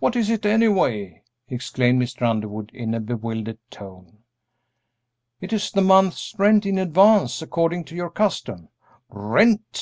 [0.00, 2.28] What is it, anyway?" exclaimed Mr.
[2.28, 4.18] Underwood, in a bewildered tone.
[5.40, 8.68] "It is the month's rent in advance, according to your custom."
[9.08, 9.80] "Rent!"